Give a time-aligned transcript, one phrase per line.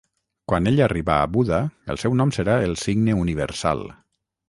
[0.51, 1.61] Quan ell arriba a buda
[1.95, 3.89] el seu nom serà el Signe Universal.